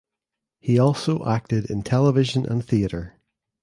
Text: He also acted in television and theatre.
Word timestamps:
He 0.59 0.79
also 0.79 1.23
acted 1.27 1.69
in 1.69 1.83
television 1.83 2.43
and 2.47 2.65
theatre. 2.65 3.19